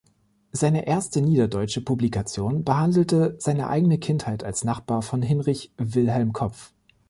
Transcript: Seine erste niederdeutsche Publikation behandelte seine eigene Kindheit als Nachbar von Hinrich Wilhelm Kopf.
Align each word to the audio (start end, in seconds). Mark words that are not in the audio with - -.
Seine 0.51 0.87
erste 0.87 1.21
niederdeutsche 1.21 1.79
Publikation 1.81 2.63
behandelte 2.63 3.35
seine 3.37 3.67
eigene 3.69 3.99
Kindheit 3.99 4.43
als 4.43 4.63
Nachbar 4.63 5.03
von 5.03 5.21
Hinrich 5.21 5.71
Wilhelm 5.77 6.33
Kopf. 6.33 6.73